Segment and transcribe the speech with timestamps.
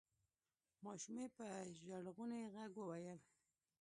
[0.85, 1.45] ماشومې په
[1.81, 3.19] ژړغوني غږ وویل: